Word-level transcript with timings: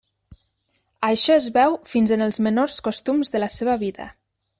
Això 1.09 1.35
es 1.41 1.49
veu 1.57 1.77
fins 1.91 2.13
en 2.17 2.23
els 2.29 2.39
menors 2.47 2.79
costums 2.91 3.33
de 3.35 3.43
la 3.45 3.51
seva 3.59 3.77
vida. 3.85 4.09